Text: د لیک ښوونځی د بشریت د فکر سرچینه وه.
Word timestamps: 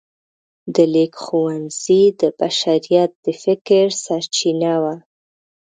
د 0.75 0.77
لیک 0.93 1.13
ښوونځی 1.23 2.01
د 2.21 2.21
بشریت 2.39 3.11
د 3.25 3.27
فکر 3.43 3.85
سرچینه 4.03 4.73
وه. 4.81 4.95